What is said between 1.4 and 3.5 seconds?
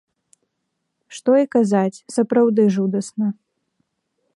і казаць, сапраўды жудасна.